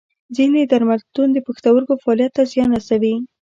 [0.35, 0.99] ځینې درمل
[1.33, 3.15] د پښتورګو فعالیت ته زیان رسوي.